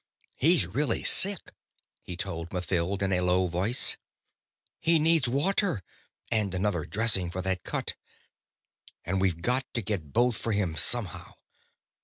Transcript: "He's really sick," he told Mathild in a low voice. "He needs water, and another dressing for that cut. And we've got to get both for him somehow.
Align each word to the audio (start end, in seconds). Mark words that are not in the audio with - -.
"He's 0.33 0.65
really 0.65 1.03
sick," 1.03 1.51
he 2.01 2.17
told 2.17 2.49
Mathild 2.51 3.03
in 3.03 3.13
a 3.13 3.21
low 3.21 3.45
voice. 3.45 3.97
"He 4.79 4.97
needs 4.97 5.27
water, 5.27 5.83
and 6.31 6.55
another 6.55 6.85
dressing 6.87 7.29
for 7.29 7.43
that 7.43 7.63
cut. 7.63 7.93
And 9.05 9.21
we've 9.21 9.43
got 9.43 9.71
to 9.75 9.81
get 9.83 10.11
both 10.11 10.37
for 10.37 10.53
him 10.53 10.75
somehow. 10.75 11.35